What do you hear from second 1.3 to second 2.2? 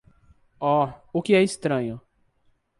é estranho?